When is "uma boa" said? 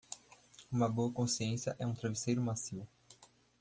0.71-1.11